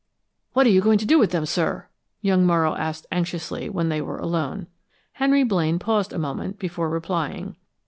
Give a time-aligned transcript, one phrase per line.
[0.53, 1.87] "What are you going to do with them, sir?"
[2.21, 4.65] young Morrow asked anxiously when they were alone.
[5.11, 7.55] Henry Blaine paused a moment before replying.